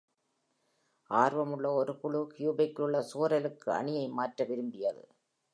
[1.09, 5.03] ஆர்வமுள்ள ஒரு குழு கியூபெக்கிலுள்ள சோரலுக்கு அணியை மாற்ற விரும்பியது.